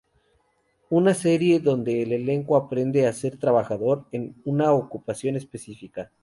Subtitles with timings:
[0.89, 6.11] Una serie donde el elenco aprende a ser trabajador en una ocupación específica.